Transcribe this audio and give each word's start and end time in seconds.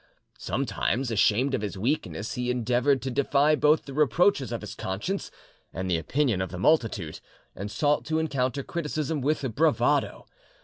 Sometimes, 0.39 1.11
ashamed 1.11 1.53
of 1.53 1.61
his 1.61 1.77
weakness, 1.77 2.33
he 2.33 2.49
endeavoured 2.49 3.03
to 3.03 3.11
defy 3.11 3.53
both 3.53 3.85
the 3.85 3.93
reproaches 3.93 4.51
of 4.51 4.61
his 4.61 4.73
conscience 4.73 5.29
and 5.71 5.87
the 5.91 5.99
opinion 5.99 6.41
of 6.41 6.49
the 6.49 6.57
multitude, 6.57 7.19
and 7.55 7.69
sought 7.69 8.03
to 8.05 8.17
encounter 8.17 8.63
criticism 8.63 9.21
with 9.21 9.43
bravado. 9.53 10.25